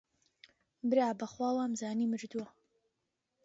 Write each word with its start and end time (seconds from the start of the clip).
برا 0.89 1.07
بەخوا 1.19 1.49
وەمانزانی 1.55 2.09
مردووی 2.11 2.49